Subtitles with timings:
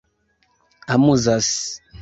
[0.93, 1.51] amuzas